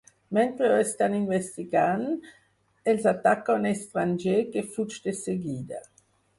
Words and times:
Mentre 0.35 0.69
ho 0.69 0.77
estan 0.83 1.17
investigant, 1.17 2.07
els 2.95 3.07
ataca 3.13 3.59
un 3.63 3.71
estranger 3.75 4.37
que 4.57 4.67
fuig 4.75 5.01
de 5.07 5.17
seguida. 5.23 5.87